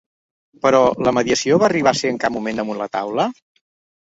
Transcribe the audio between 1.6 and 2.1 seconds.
va arribar a